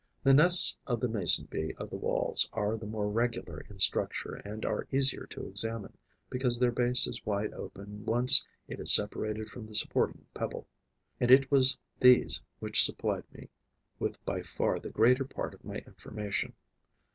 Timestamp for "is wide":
7.05-7.53